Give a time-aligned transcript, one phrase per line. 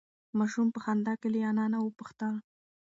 [0.39, 2.33] ماشوم په خندا کې له انا نه وپوښتل.